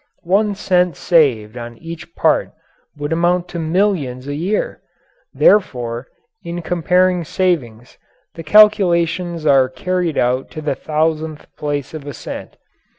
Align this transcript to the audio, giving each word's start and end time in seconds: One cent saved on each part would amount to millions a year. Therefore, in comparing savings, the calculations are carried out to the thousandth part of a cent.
One 0.25 0.55
cent 0.55 0.95
saved 0.95 1.55
on 1.57 1.77
each 1.77 2.15
part 2.15 2.53
would 2.97 3.13
amount 3.13 3.47
to 3.49 3.59
millions 3.59 4.27
a 4.27 4.33
year. 4.33 4.81
Therefore, 5.31 6.07
in 6.43 6.63
comparing 6.63 7.23
savings, 7.23 7.99
the 8.33 8.41
calculations 8.41 9.45
are 9.45 9.69
carried 9.69 10.17
out 10.17 10.49
to 10.57 10.61
the 10.63 10.73
thousandth 10.73 11.55
part 11.55 11.93
of 11.93 12.07
a 12.07 12.15
cent. 12.15 12.57